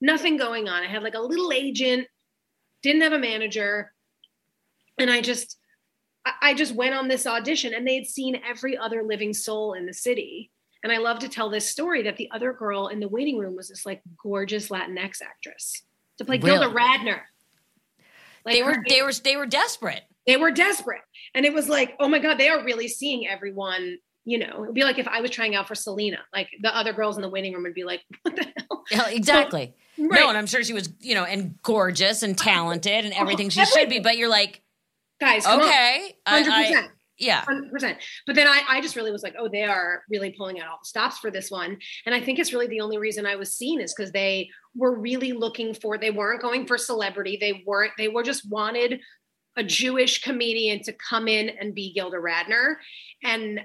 [0.00, 0.82] Nothing going on.
[0.82, 2.08] I had like a little agent,
[2.82, 3.92] didn't have a manager,
[4.98, 5.58] and I just
[6.42, 9.86] I just went on this audition and they had seen every other living soul in
[9.86, 10.50] the city
[10.82, 13.56] and I love to tell this story that the other girl in the waiting room
[13.56, 15.82] was this like gorgeous Latinx actress
[16.18, 16.58] to play really?
[16.58, 17.20] Gilda Radner.
[18.44, 20.02] Like they were her, they were they were desperate.
[20.26, 21.00] They were desperate.
[21.34, 23.98] And it was like, oh my God, they are really seeing everyone.
[24.24, 26.92] You know, it'd be like if I was trying out for Selena, like the other
[26.92, 28.84] girls in the waiting room would be like, what the hell?
[28.90, 29.74] Yeah, exactly.
[29.96, 30.20] So, right.
[30.20, 33.48] No, and I'm sure she was, you know, and gorgeous and talented and oh, everything
[33.48, 34.00] she should be.
[34.00, 34.62] But you're like,
[35.20, 36.90] guys, okay, hundred percent.
[37.18, 37.44] Yeah.
[37.44, 37.96] 100%.
[38.26, 40.78] But then I, I just really was like, oh, they are really pulling out all
[40.82, 41.78] the stops for this one.
[42.06, 44.98] And I think it's really the only reason I was seen is because they were
[44.98, 49.00] really looking for they weren't going for celebrity they weren't they were just wanted
[49.56, 52.76] a jewish comedian to come in and be gilda radner
[53.22, 53.60] and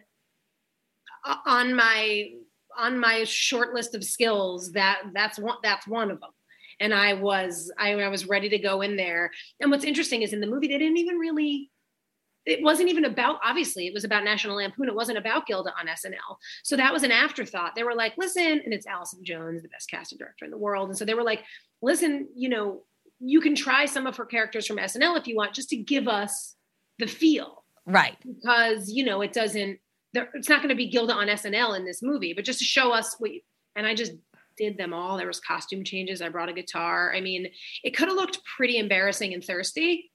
[1.26, 2.30] uh, on my
[2.78, 6.30] on my short list of skills that that's one that's one of them
[6.80, 9.32] and i was I, I was ready to go in there
[9.62, 11.72] and what's interesting is in the movie they didn't even really
[12.48, 14.88] it wasn't even about obviously it was about national lampoon.
[14.88, 17.76] It wasn't about gilda on snl so that was an afterthought.
[17.76, 20.90] They were like listen and it's allison jones the best casting director in the world.
[20.90, 21.44] And so they were like
[21.82, 22.84] listen you know
[23.20, 26.08] you can try some of her characters from snl if you want just to give
[26.08, 26.56] us
[27.00, 27.64] the feel.
[27.86, 28.18] Right.
[28.26, 29.80] Because you know it doesn't
[30.14, 32.92] it's not going to be gilda on snl in this movie but just to show
[32.92, 33.42] us what you,
[33.76, 34.14] and i just
[34.58, 35.18] did them all.
[35.18, 36.20] There was costume changes.
[36.20, 37.14] I brought a guitar.
[37.16, 37.48] I mean
[37.84, 40.10] it could have looked pretty embarrassing and thirsty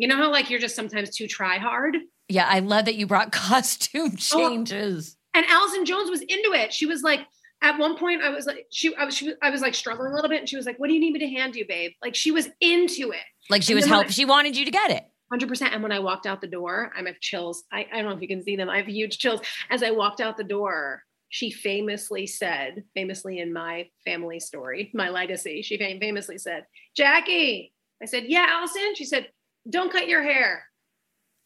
[0.00, 1.96] you know how like you're just sometimes too try hard?
[2.28, 5.16] Yeah, I love that you brought costume oh, changes.
[5.16, 6.72] Oh, and Allison Jones was into it.
[6.72, 7.20] She was like,
[7.62, 10.12] at one point, I was like, she, I was, she was, I was like struggling
[10.12, 11.66] a little bit, and she was like, "What do you need me to hand you,
[11.68, 13.24] babe?" Like she was into it.
[13.50, 14.08] Like she and was help.
[14.08, 15.04] she wanted you to get it.
[15.30, 15.74] Hundred percent.
[15.74, 17.64] And when I walked out the door, I'm have chills.
[17.70, 18.70] I, I don't know if you can see them.
[18.70, 19.42] I have huge chills.
[19.68, 25.10] As I walked out the door, she famously said, famously in my family story, my
[25.10, 26.64] legacy, she famously said,
[26.96, 29.28] "Jackie." I said, "Yeah, Allison." She said,
[29.68, 30.64] don't cut your hair.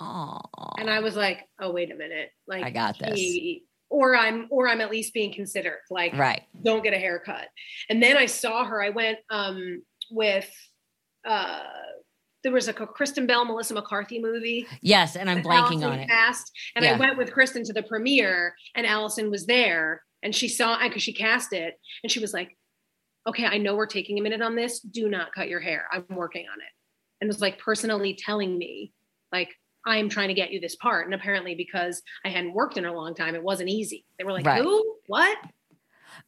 [0.00, 0.40] Oh.
[0.78, 2.30] And I was like, oh, wait a minute.
[2.46, 3.18] Like I got this.
[3.90, 5.80] or I'm or I'm at least being considered.
[5.90, 6.42] Like right.
[6.62, 7.48] don't get a haircut.
[7.88, 8.82] And then I saw her.
[8.82, 10.50] I went um with
[11.26, 11.62] uh
[12.42, 14.66] there was a Kristen Bell, Melissa McCarthy movie.
[14.82, 16.08] Yes, and I'm blanking Allison on it.
[16.08, 16.94] Cast, and yeah.
[16.94, 21.02] I went with Kristen to the premiere, and Allison was there, and she saw because
[21.02, 22.54] she cast it, and she was like,
[23.26, 24.80] "Okay, I know we're taking a minute on this.
[24.80, 25.86] Do not cut your hair.
[25.90, 26.73] I'm working on it."
[27.24, 28.92] And was like personally telling me
[29.32, 29.48] like
[29.86, 31.06] I'm trying to get you this part.
[31.06, 34.04] And apparently, because I hadn't worked in a long time, it wasn't easy.
[34.18, 34.62] They were like, right.
[34.62, 34.96] "Who?
[35.06, 35.38] What?"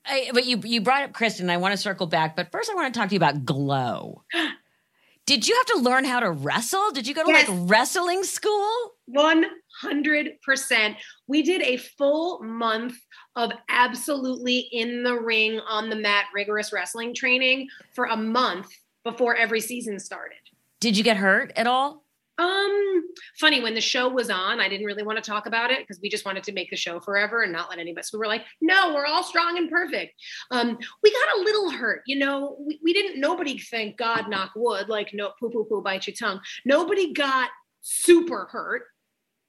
[0.04, 1.50] I, but you you brought up Kristen.
[1.50, 4.24] I want to circle back, but first I want to talk to you about Glow.
[5.26, 6.92] Did you have to learn how to wrestle?
[6.92, 7.48] Did you go to yes.
[7.48, 8.92] like wrestling school?
[9.06, 9.44] One
[9.80, 10.96] hundred percent.
[11.26, 12.94] We did a full month
[13.34, 18.68] of absolutely in the ring on the mat rigorous wrestling training for a month
[19.02, 20.38] before every season started.
[20.86, 22.04] Did you get hurt at all?
[22.38, 23.02] Um,
[23.40, 25.98] funny when the show was on, I didn't really want to talk about it because
[26.00, 28.04] we just wanted to make the show forever and not let anybody.
[28.04, 30.14] So we were like, no, we're all strong and perfect.
[30.52, 32.56] Um, we got a little hurt, you know.
[32.64, 33.18] We, we didn't.
[33.18, 36.38] Nobody, thank God, knock wood, like no poo poo poo, bite your tongue.
[36.64, 38.84] Nobody got super hurt,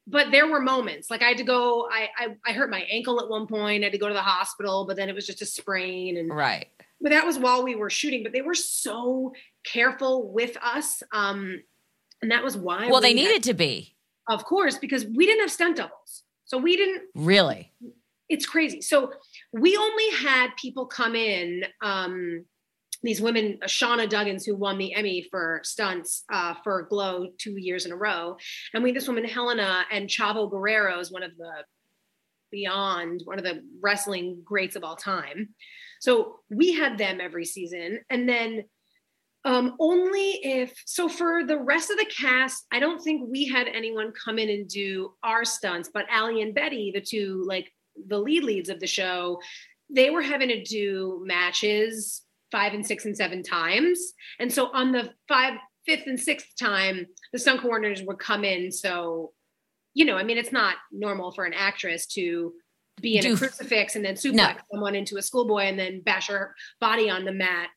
[0.08, 1.12] but there were moments.
[1.12, 1.88] Like I had to go.
[1.91, 3.84] I, I I hurt my ankle at one point.
[3.84, 6.36] I had to go to the hospital, but then it was just a sprain and
[6.36, 6.65] right.
[6.99, 8.23] But that was while we were shooting.
[8.23, 9.33] But they were so
[9.65, 11.03] careful with us.
[11.13, 11.62] Um,
[12.21, 12.89] and that was why.
[12.89, 13.95] Well, we they needed had, to be.
[14.29, 16.23] Of course, because we didn't have stunt doubles.
[16.45, 17.03] So we didn't.
[17.15, 17.71] Really?
[18.29, 18.81] It's crazy.
[18.81, 19.13] So
[19.53, 21.63] we only had people come in.
[21.81, 22.45] Um,
[23.03, 27.86] these women, Shauna Duggins, who won the Emmy for stunts uh, for Glow two years
[27.86, 28.38] in a row,
[28.73, 31.51] and we this woman Helena and Chavo Guerrero is one of the
[32.51, 35.49] beyond one of the wrestling greats of all time.
[35.99, 38.63] So we had them every season, and then
[39.45, 43.67] um, only if so for the rest of the cast, I don't think we had
[43.67, 47.71] anyone come in and do our stunts, but Allie and Betty, the two like
[48.07, 49.39] the lead leads of the show,
[49.89, 53.99] they were having to do matches five and six and seven times.
[54.39, 55.53] And so on the five,
[55.86, 58.71] fifth and sixth time, the stunt coordinators would come in.
[58.71, 59.31] So,
[59.93, 62.53] you know, I mean, it's not normal for an actress to
[63.01, 64.53] be in do, a crucifix and then suplex no.
[64.71, 67.69] someone into a schoolboy and then bash her body on the mat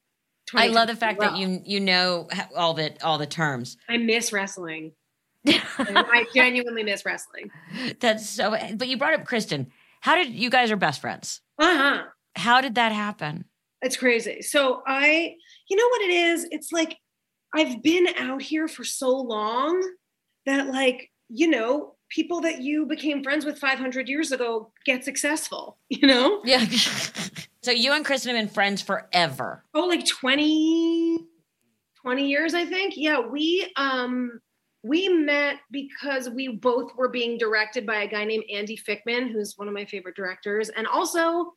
[0.55, 3.77] I love the fact that you you know all the all the terms.
[3.89, 4.93] I miss wrestling.
[5.47, 7.51] I genuinely miss wrestling.
[8.01, 8.57] That's so.
[8.75, 9.71] But you brought up Kristen.
[10.01, 11.41] How did you guys are best friends?
[11.59, 12.03] Uh huh.
[12.37, 13.45] How did that happen?
[13.83, 14.43] It's crazy.
[14.43, 15.35] So I,
[15.69, 16.47] you know what it is?
[16.51, 16.97] It's like
[17.55, 19.83] I've been out here for so long
[20.47, 25.79] that like you know people that you became friends with 500 years ago get successful.
[25.89, 26.41] You know?
[26.45, 26.67] Yeah.
[27.63, 29.63] So you and Kristen have been friends forever.
[29.75, 31.27] Oh, like 20,
[32.01, 32.95] 20 years, I think.
[32.97, 34.41] Yeah, we um
[34.83, 39.59] we met because we both were being directed by a guy named Andy Fickman, who's
[39.59, 40.71] one of my favorite directors.
[40.71, 41.53] And also,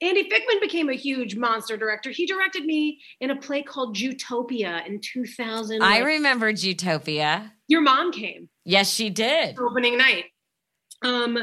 [0.00, 2.10] Andy Fickman became a huge monster director.
[2.10, 5.82] He directed me in a play called Jewtopia in 2000.
[5.82, 7.50] I remember Jewtopia.
[7.66, 8.48] Your mom came.
[8.64, 9.58] Yes, she did.
[9.58, 10.26] Opening night.
[11.02, 11.38] Um,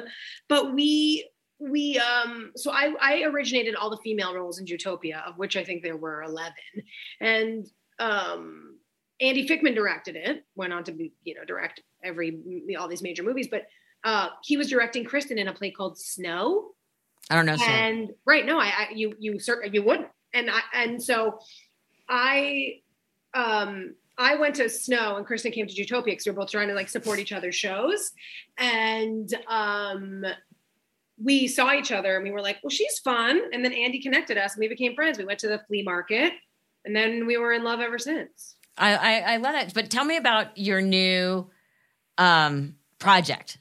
[0.47, 1.29] but we
[1.59, 5.63] we um so I I originated all the female roles in Jewtopia, of which I
[5.63, 6.53] think there were 11.
[7.19, 7.67] And
[7.99, 8.77] um
[9.19, 12.39] Andy Fickman directed it, went on to be, you know, direct every
[12.79, 13.63] all these major movies, but
[14.05, 16.69] uh he was directing Kristen in a play called Snow.
[17.29, 17.57] I don't know.
[17.67, 19.37] And right, no, I, I you you
[19.71, 20.07] you wouldn't.
[20.33, 21.39] and I and so
[22.07, 22.75] I
[23.33, 26.67] um I went to Snow and Kristen came to Jewtopia because we are both trying
[26.67, 28.11] to like support each other's shows.
[28.57, 30.25] And um
[31.21, 33.41] we saw each other and we were like, well, she's fun.
[33.51, 35.17] And then Andy connected us and we became friends.
[35.17, 36.33] We went to the flea market
[36.85, 38.55] and then we were in love ever since.
[38.77, 39.73] I, I, I love that.
[39.73, 41.49] But tell me about your new
[42.17, 43.57] um project.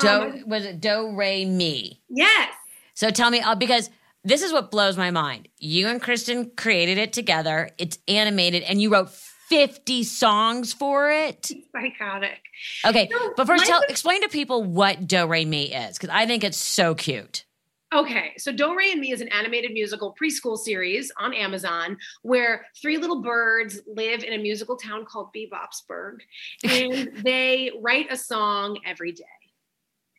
[0.00, 2.00] Do um, was it Do Re Mi?
[2.10, 2.54] Yes.
[2.94, 3.90] So tell me, uh, because
[4.22, 5.48] this is what blows my mind.
[5.58, 7.70] You and Kristen created it together.
[7.78, 9.10] It's animated, and you wrote
[9.52, 11.50] 50 songs for it.
[11.72, 12.40] Psychotic.
[12.86, 16.24] Okay, no, but first, tell, explain to people what Do Re Mi is, because I
[16.24, 17.44] think it's so cute.
[17.92, 22.64] Okay, so Do Re and Me is an animated musical preschool series on Amazon where
[22.80, 26.20] three little birds live in a musical town called Bebopsburg,
[26.64, 29.24] and they write a song every day.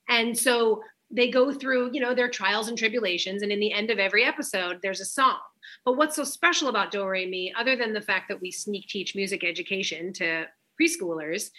[0.10, 3.43] And so they go through, you know, their trials and tribulations.
[3.43, 5.38] And in the end of every episode, there's a song.
[5.86, 8.88] But what's so special about Do Re Mi, other than the fact that we sneak
[8.88, 10.45] teach music education to
[10.82, 11.52] preschoolers,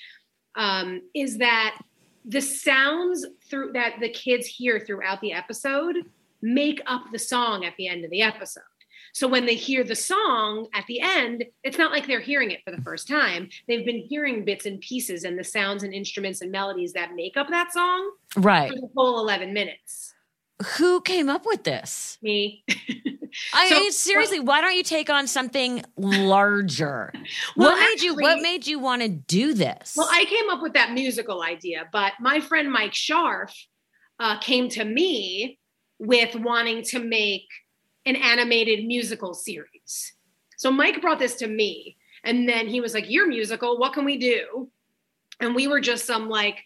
[0.56, 1.78] um, is that
[2.24, 5.96] the sounds through that the kids hear throughout the episode
[6.42, 8.62] make up the song at the end of the episode.
[9.14, 12.62] So when they hear the song at the end, it's not like they're hearing it
[12.64, 13.48] for the first time.
[13.68, 17.36] They've been hearing bits and pieces and the sounds and instruments and melodies that make
[17.36, 18.68] up that song right.
[18.68, 20.12] for the whole 11 minutes.
[20.78, 22.18] Who came up with this?
[22.22, 22.64] Me.
[23.52, 27.12] I so, mean, seriously, well, why don't you take on something larger?
[27.56, 29.94] well, what made actually, you what made you want to do this?
[29.96, 33.52] Well, I came up with that musical idea, but my friend Mike Scharf
[34.18, 35.58] uh, came to me
[36.00, 37.46] with wanting to make
[38.06, 40.12] an animated musical series.
[40.56, 44.04] So Mike brought this to me, and then he was like, You're musical, what can
[44.04, 44.70] we do?
[45.40, 46.64] And we were just some like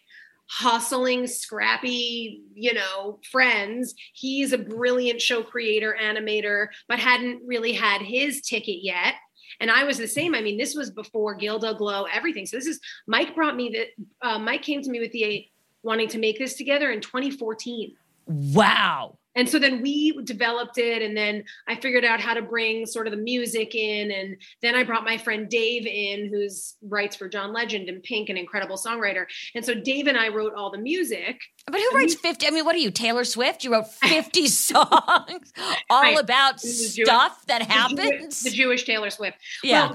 [0.49, 3.93] hustling, scrappy, you know, friends.
[4.13, 9.15] He's a brilliant show creator, animator, but hadn't really had his ticket yet.
[9.59, 10.33] And I was the same.
[10.33, 12.45] I mean, this was before Gilda Glow, everything.
[12.45, 14.27] So this is Mike brought me that.
[14.27, 15.45] Uh, Mike came to me with the
[15.83, 17.95] wanting to make this together in 2014.
[18.25, 19.18] Wow.
[19.35, 23.05] And so then we developed it, and then I figured out how to bring sort
[23.05, 24.11] of the music in.
[24.11, 28.29] And then I brought my friend Dave in, who's writes for John Legend and Pink,
[28.29, 29.25] an incredible songwriter.
[29.53, 31.41] And so Dave and I wrote all the music.
[31.67, 32.47] But who writes 50?
[32.47, 33.63] I mean, what are you, Taylor Swift?
[33.63, 35.53] You wrote 50 songs
[35.89, 36.19] all right.
[36.19, 38.41] about stuff that happens?
[38.41, 39.37] The, Jewish Taylor Swift.
[39.63, 39.89] Yeah.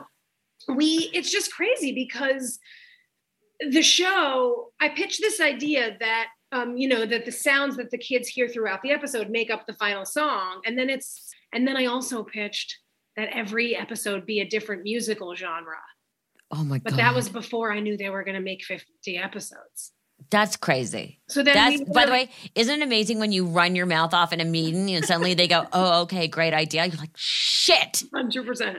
[0.68, 2.59] Well, we, it's just crazy because
[3.61, 7.99] the show, I pitched this idea that um, you know, that the sounds that the
[7.99, 10.61] kids hear throughout the episode make up the final song.
[10.64, 12.79] And then it's, and then I also pitched
[13.17, 15.77] that every episode be a different musical genre.
[16.53, 16.97] Oh my but God.
[16.97, 18.85] But that was before I knew they were going to make 50
[19.17, 19.93] episodes.
[20.31, 21.21] That's crazy.
[21.29, 24.14] So then, That's, we by the way, isn't it amazing when you run your mouth
[24.14, 28.05] off in a meeting and suddenly they go, "Oh, okay, great idea." You're like, "Shit."
[28.14, 28.79] Hundred percent.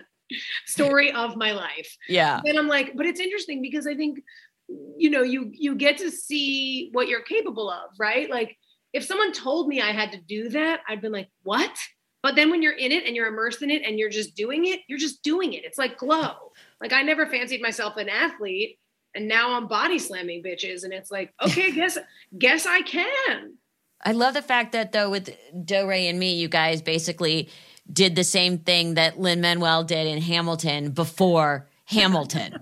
[0.65, 1.95] Story of my life.
[2.07, 2.41] Yeah.
[2.45, 4.19] And I'm like, but it's interesting because I think
[4.67, 8.29] you know you you get to see what you're capable of right?
[8.29, 8.57] Like
[8.93, 11.75] if someone told me i had to do that i'd been like what?
[12.23, 14.65] But then when you're in it and you're immersed in it and you're just doing
[14.65, 15.63] it you're just doing it.
[15.65, 16.33] It's like glow.
[16.81, 18.79] Like i never fancied myself an athlete
[19.13, 21.97] and now i'm body slamming bitches and it's like okay guess
[22.37, 23.55] guess i can.
[24.03, 27.49] I love the fact that though with do re and me you guys basically
[27.91, 32.55] did the same thing that lin manuel did in hamilton before hamilton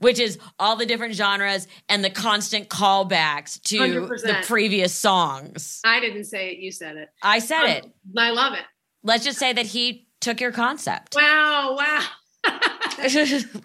[0.00, 4.22] which is all the different genres and the constant callbacks to 100%.
[4.22, 5.80] the previous songs.
[5.84, 7.08] I didn't say it, you said it.
[7.22, 7.86] I said um, it.
[8.16, 8.64] I love it.
[9.02, 11.14] Let's just say that he took your concept.
[11.14, 12.04] Wow, wow.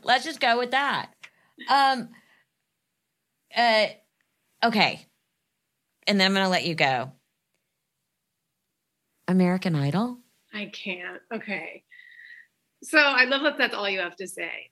[0.04, 1.10] Let's just go with that.
[1.70, 2.10] Um
[3.56, 3.88] uh
[4.64, 5.08] okay.
[6.08, 7.12] And then I'm going to let you go.
[9.28, 10.20] American Idol?
[10.54, 11.22] I can't.
[11.34, 11.84] Okay.
[12.84, 14.72] So I love that that's all you have to say.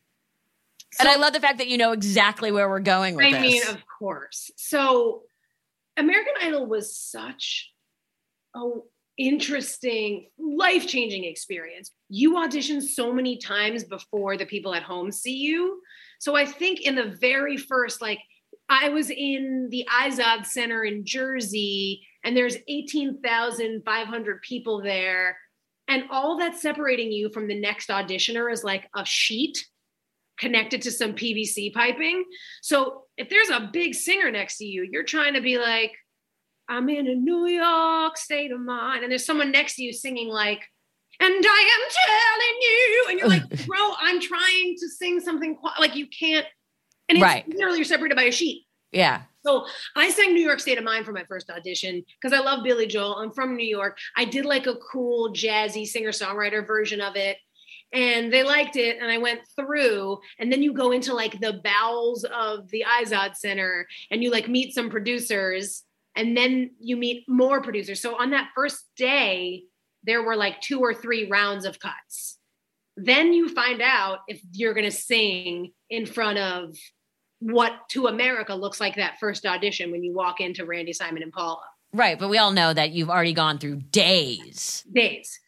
[0.93, 3.31] So, and I love the fact that you know exactly where we're going with I
[3.31, 3.41] this.
[3.41, 4.51] mean, of course.
[4.57, 5.23] So
[5.97, 7.71] American Idol was such
[8.55, 8.61] a
[9.17, 11.91] interesting, life-changing experience.
[12.09, 15.79] You audition so many times before the people at home see you.
[16.19, 18.19] So I think in the very first, like
[18.67, 25.37] I was in the Izod Center in Jersey, and there's 18,500 people there.
[25.87, 29.67] And all that's separating you from the next auditioner is like a sheet
[30.39, 32.23] connected to some PVC piping.
[32.61, 35.91] So if there's a big singer next to you, you're trying to be like,
[36.67, 39.03] I'm in a New York state of mind.
[39.03, 40.61] And there's someone next to you singing like,
[41.19, 43.05] and I am telling you.
[43.09, 46.45] And you're like, bro, I'm trying to sing something like you can't.
[47.09, 47.47] And it's right.
[47.47, 48.65] literally you're separated by a sheet.
[48.91, 49.23] Yeah.
[49.45, 49.65] So
[49.95, 52.87] I sang New York State of Mind for my first audition because I love Billy
[52.87, 53.15] Joel.
[53.15, 53.97] I'm from New York.
[54.15, 57.37] I did like a cool jazzy singer songwriter version of it.
[57.93, 60.19] And they liked it, and I went through.
[60.39, 64.47] And then you go into like the bowels of the Izod Center, and you like
[64.47, 65.83] meet some producers,
[66.15, 68.01] and then you meet more producers.
[68.01, 69.63] So on that first day,
[70.03, 72.37] there were like two or three rounds of cuts.
[72.97, 76.75] Then you find out if you're going to sing in front of
[77.39, 81.31] what to America looks like that first audition when you walk into Randy Simon and
[81.31, 81.61] Paula.
[81.93, 84.85] Right, but we all know that you've already gone through days.
[84.91, 85.40] Days.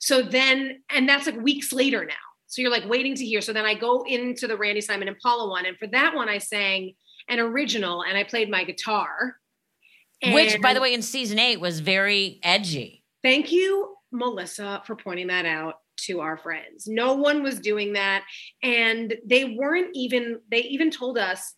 [0.00, 2.14] So then, and that's like weeks later now.
[2.46, 3.40] So you're like waiting to hear.
[3.40, 5.66] So then I go into the Randy Simon and Paula one.
[5.66, 6.94] And for that one, I sang
[7.28, 9.36] an original and I played my guitar.
[10.22, 13.04] Which, by the way, in season eight was very edgy.
[13.22, 16.86] Thank you, Melissa, for pointing that out to our friends.
[16.86, 18.24] No one was doing that.
[18.62, 21.54] And they weren't even, they even told us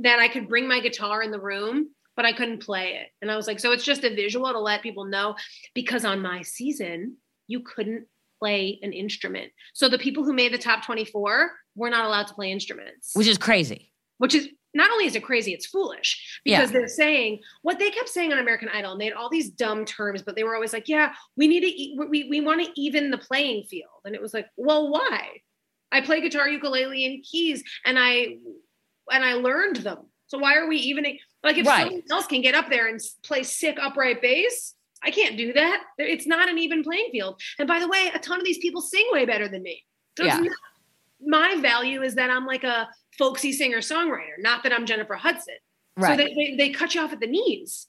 [0.00, 3.08] that I could bring my guitar in the room, but I couldn't play it.
[3.20, 5.34] And I was like, so it's just a visual to let people know
[5.74, 7.16] because on my season,
[7.52, 8.06] you couldn't
[8.40, 9.52] play an instrument.
[9.72, 13.28] So the people who made the top 24 were not allowed to play instruments, which
[13.28, 13.92] is crazy.
[14.18, 16.78] Which is not only is it crazy, it's foolish because yeah.
[16.78, 18.92] they're saying what they kept saying on American Idol.
[18.92, 21.60] And they had all these dumb terms, but they were always like, "Yeah, we need
[21.60, 25.40] to we we want to even the playing field." And it was like, "Well, why?"
[25.92, 28.38] I play guitar, ukulele, and keys, and I
[29.10, 30.06] and I learned them.
[30.26, 31.04] So why are we even
[31.44, 31.84] like if right.
[31.84, 34.74] someone else can get up there and play sick upright bass?
[35.04, 35.82] I can't do that.
[35.98, 37.40] It's not an even playing field.
[37.58, 39.84] And by the way, a ton of these people sing way better than me.
[40.16, 40.38] So yeah.
[40.38, 40.56] not,
[41.24, 42.88] my value is that I'm like a
[43.18, 45.54] folksy singer songwriter, not that I'm Jennifer Hudson.
[45.96, 46.10] Right.
[46.10, 47.88] So they, they, they cut you off at the knees.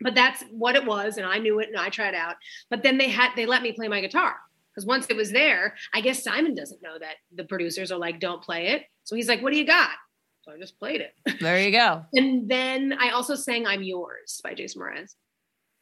[0.00, 2.36] But that's what it was, and I knew it, and I tried out.
[2.70, 4.36] But then they had they let me play my guitar
[4.72, 8.20] because once it was there, I guess Simon doesn't know that the producers are like,
[8.20, 9.90] "Don't play it." So he's like, "What do you got?"
[10.42, 11.40] So I just played it.
[11.40, 12.04] There you go.
[12.14, 15.14] and then I also sang "I'm Yours" by Jason Mraz.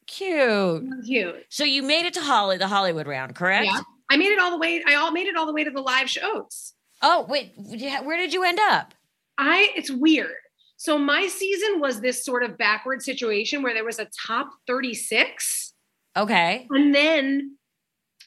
[0.07, 0.85] Cute.
[1.05, 1.45] Cute.
[1.49, 3.67] So you made it to Holly, the Hollywood round, correct?
[3.67, 3.81] Yeah.
[4.11, 4.83] I made it all the way.
[4.87, 6.75] I all made it all the way to the live shows.
[7.03, 8.95] Oh wait, where did you end up?
[9.37, 9.73] I.
[9.75, 10.37] It's weird.
[10.77, 15.75] So my season was this sort of backward situation where there was a top 36.
[16.17, 16.67] Okay.
[16.71, 17.57] And then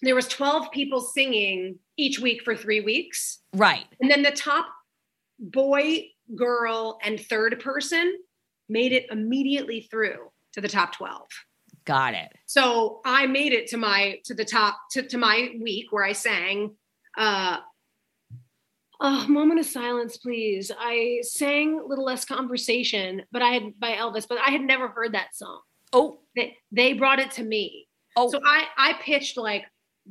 [0.01, 3.39] there was 12 people singing each week for 3 weeks.
[3.53, 3.85] Right.
[4.01, 4.65] And then the top
[5.39, 8.17] boy, girl and third person
[8.67, 11.27] made it immediately through to the top 12.
[11.89, 12.31] Got it.
[12.45, 16.13] So I made it to my to the top to, to my week where I
[16.13, 16.75] sang
[17.17, 17.57] uh
[19.01, 20.73] Oh, moment of silence, please.
[20.77, 25.13] I sang Little Less Conversation, but I had by Elvis, but I had never heard
[25.13, 25.61] that song.
[25.93, 26.19] Oh.
[26.35, 27.87] They, they brought it to me.
[28.17, 28.29] Oh.
[28.29, 29.63] So I I pitched like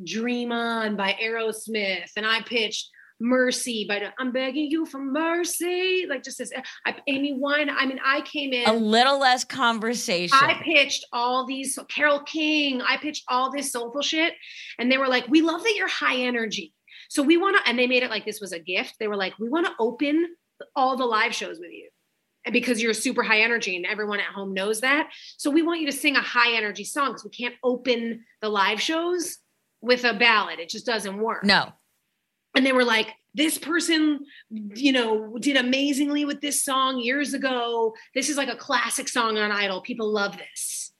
[0.02, 2.88] Dream On by Aerosmith, and I pitched
[3.20, 6.06] mercy but i'm begging you for mercy.
[6.08, 6.52] Like just this
[6.86, 10.38] I, amy wine i mean i came in a little less conversation.
[10.40, 14.34] I pitched all these Carole king i pitched all this soulful shit
[14.78, 16.74] and they were like we love that you're high energy.
[17.08, 18.96] So we want to and they made it like this was a gift.
[18.98, 20.34] They were like we want to open
[20.74, 21.88] all the live shows with you
[22.44, 25.10] and because you're super high energy and everyone at home knows that.
[25.36, 28.48] So we want you to sing a high energy song because we can't open the
[28.48, 29.38] live shows
[29.80, 30.58] with a ballad.
[30.58, 31.44] It just doesn't work.
[31.44, 31.72] No
[32.54, 37.94] and they were like this person you know did amazingly with this song years ago.
[38.14, 39.80] This is like a classic song on idol.
[39.80, 40.92] People love this.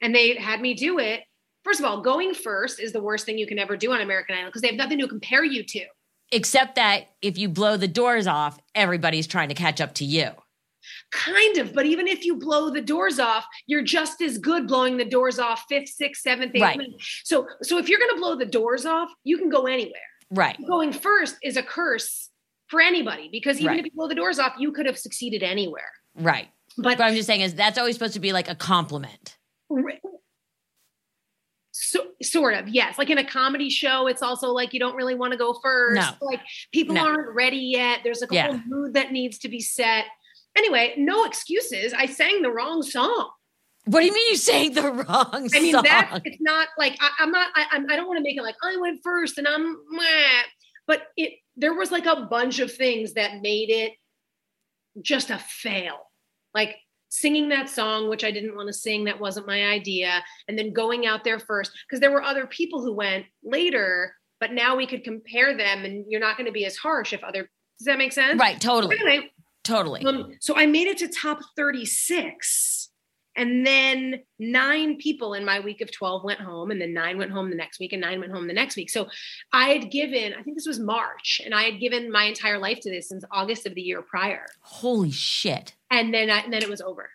[0.00, 1.22] And they had me do it.
[1.64, 4.36] First of all going first is the worst thing you can ever do on american
[4.36, 5.84] idol because they have nothing to compare you to.
[6.32, 10.30] Except that if you blow the doors off everybody's trying to catch up to you.
[11.10, 14.98] Kind of but even if you blow the doors off you're just as good blowing
[14.98, 16.80] the doors off fifth sixth seventh eighth right.
[17.24, 19.94] so so if you're going to blow the doors off you can go anywhere
[20.34, 20.56] Right.
[20.66, 22.30] Going first is a curse
[22.68, 23.78] for anybody because even right.
[23.78, 25.90] if you blow the doors off, you could have succeeded anywhere.
[26.16, 26.48] Right.
[26.76, 29.36] But what I'm just saying is that's always supposed to be like a compliment.
[31.70, 32.98] So, sort of, yes.
[32.98, 36.00] Like in a comedy show, it's also like you don't really want to go first.
[36.00, 36.26] No.
[36.26, 36.40] Like
[36.72, 37.06] people no.
[37.06, 38.00] aren't ready yet.
[38.02, 38.46] There's like a yeah.
[38.48, 40.06] whole mood that needs to be set.
[40.56, 41.92] Anyway, no excuses.
[41.92, 43.30] I sang the wrong song.
[43.86, 47.22] What do you mean you sang the wrong I mean, that it's not like I,
[47.22, 47.48] am not.
[47.54, 49.76] I, I'm, I don't want to make it like I went first and I'm.
[50.86, 53.92] But it there was like a bunch of things that made it
[55.02, 56.10] just a fail.
[56.54, 56.76] Like
[57.10, 60.72] singing that song, which I didn't want to sing, that wasn't my idea, and then
[60.72, 64.14] going out there first because there were other people who went later.
[64.40, 67.22] But now we could compare them, and you're not going to be as harsh if
[67.22, 67.50] other.
[67.78, 68.38] Does that make sense?
[68.38, 68.60] Right.
[68.60, 68.96] Totally.
[68.96, 69.30] Anyway,
[69.62, 70.04] totally.
[70.04, 72.83] Um, so I made it to top 36
[73.36, 77.32] And then nine people in my week of 12 went home, and then nine went
[77.32, 78.90] home the next week, and nine went home the next week.
[78.90, 79.08] So
[79.52, 82.78] I had given, I think this was March, and I had given my entire life
[82.82, 84.46] to this since August of the year prior.
[84.60, 85.74] Holy shit.
[85.90, 87.10] And then, I, and then it was over.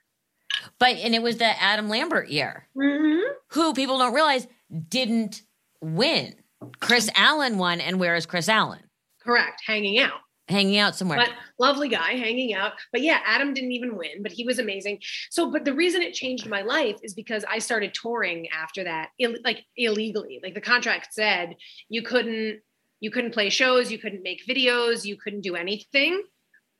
[0.78, 3.22] But, and it was the Adam Lambert year, Mm-hmm.
[3.51, 4.45] who people don't realize
[4.89, 5.43] didn't
[5.82, 6.36] win.
[6.82, 8.82] Kris Allen won, and where is Kris Allen?
[9.24, 9.61] Correct.
[9.65, 10.20] Hanging out.
[10.49, 11.19] Hanging out somewhere.
[11.19, 11.29] But
[11.59, 12.73] lovely guy hanging out.
[12.91, 14.99] But yeah, Adam didn't even win, but he was amazing.
[15.29, 19.09] So, but the reason it changed my life is because I started touring after that,
[19.19, 20.39] Ill- like illegally.
[20.41, 21.55] Like the contract said,
[21.87, 22.61] you couldn't
[22.99, 26.23] you couldn't play shows, you couldn't make videos, you couldn't do anything.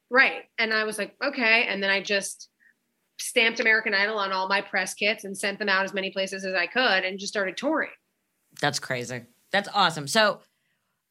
[0.10, 0.46] Right.
[0.58, 1.66] And I was like, okay.
[1.68, 2.50] And then I just
[3.20, 6.44] stamped American Idol on all my press kits and sent them out as many places
[6.44, 7.92] as I could and just started touring.
[8.60, 9.26] That's crazy.
[9.52, 10.08] That's awesome.
[10.08, 10.40] So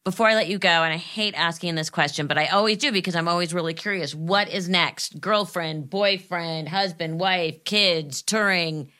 [0.09, 2.90] before I let you go, and I hate asking this question, but I always do
[2.90, 4.14] because I'm always really curious.
[4.14, 5.20] What is next?
[5.20, 8.90] Girlfriend, boyfriend, husband, wife, kids, touring,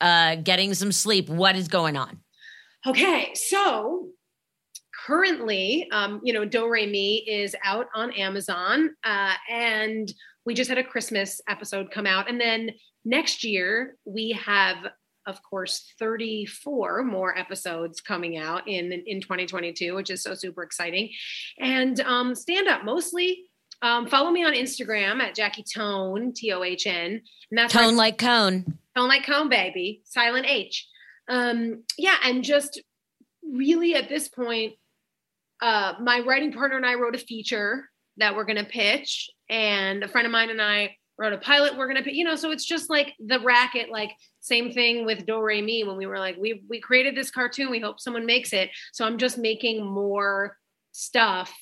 [0.00, 1.28] uh, getting some sleep.
[1.28, 2.20] What is going on?
[2.86, 4.10] Okay, so
[5.04, 10.14] currently, um, you know, Do Re Mi is out on Amazon, uh, and
[10.46, 12.70] we just had a Christmas episode come out, and then
[13.04, 14.76] next year we have,
[15.26, 21.10] of course, 34 more episodes coming out in in 2022, which is so super exciting,
[21.58, 23.44] and um, stand up mostly.
[23.82, 27.20] Um, follow me on Instagram at Jackie Tohn T O H N,
[27.50, 28.78] and that's Tone like cone.
[28.96, 30.02] Tone like cone, baby.
[30.04, 30.86] Silent H.
[31.28, 32.80] Um, yeah, and just
[33.42, 34.74] really at this point,
[35.60, 40.08] uh, my writing partner and I wrote a feature that we're gonna pitch, and a
[40.08, 42.90] friend of mine and I wrote a pilot we're gonna you know, so it's just
[42.90, 44.10] like the racket, like
[44.40, 47.70] same thing with Do Re Mi when we were like, we we created this cartoon,
[47.70, 48.70] we hope someone makes it.
[48.92, 50.56] So I'm just making more
[50.92, 51.52] stuff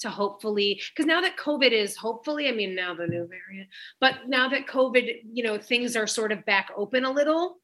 [0.00, 3.68] to hopefully because now that covid is hopefully i mean now the new variant
[4.00, 7.58] but now that covid you know things are sort of back open a little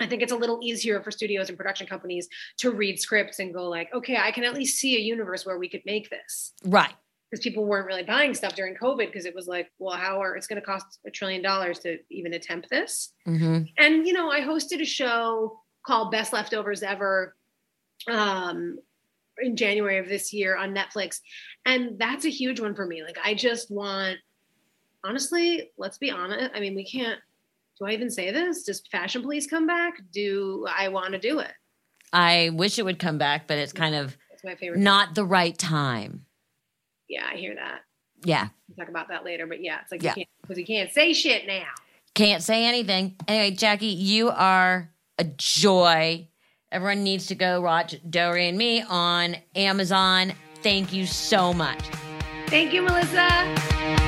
[0.00, 3.52] i think it's a little easier for studios and production companies to read scripts and
[3.52, 6.52] go like okay i can at least see a universe where we could make this
[6.64, 6.94] Right.
[7.30, 10.36] Because people weren't really buying stuff during covid because it was like well how are
[10.36, 13.12] it's going to cost a trillion dollars to even attempt this.
[13.24, 17.36] Hmm and you know i hosted a show called best leftovers ever
[18.08, 18.78] um
[19.38, 21.20] in january of this year on netflix
[21.64, 23.02] and that's a huge one for me.
[23.02, 24.18] Like i just want
[25.04, 27.20] honestly let's be honest i mean we can't
[27.78, 28.62] do i even say this?
[28.62, 29.94] Does fashion police come back?
[30.12, 31.52] Do i want to do it?
[32.12, 35.24] I wish it would come back, but it's kind of that's my favorite not the
[35.24, 36.25] right time.
[37.08, 37.80] Yeah i hear that
[38.24, 38.48] Yeah.
[38.68, 40.10] we'll talk about that later but yeah it's like Yeah.
[40.10, 41.68] you can't because you can't say shit now
[42.14, 43.14] Can't say anything.
[43.28, 46.26] Anyway, Jackie, you are a joy.
[46.72, 50.32] Everyone needs to go watch Do Re Mi on Amazon.
[50.62, 51.82] Thank you so much.
[52.48, 54.05] thank you melissa